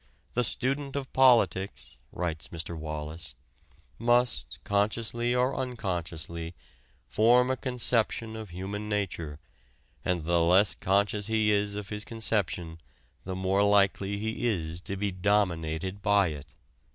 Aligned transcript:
"The 0.33 0.43
student 0.43 0.95
of 0.95 1.13
politics," 1.13 1.95
writes 2.11 2.47
Mr. 2.47 2.75
Wallas, 2.75 3.35
"must, 3.99 4.57
consciously 4.63 5.35
or 5.35 5.55
unconsciously, 5.55 6.55
form 7.07 7.51
a 7.51 7.55
conception 7.55 8.35
of 8.35 8.49
human 8.49 8.89
nature, 8.89 9.39
and 10.03 10.23
the 10.23 10.41
less 10.41 10.73
conscious 10.73 11.27
he 11.27 11.51
is 11.51 11.75
of 11.75 11.89
his 11.89 12.03
conception 12.03 12.79
the 13.25 13.35
more 13.35 13.61
likely 13.61 14.17
he 14.17 14.47
is 14.47 14.81
to 14.85 14.97
be 14.97 15.11
dominated 15.11 16.01
by 16.01 16.29
it." 16.29 16.55